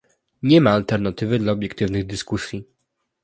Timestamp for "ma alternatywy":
0.61-1.39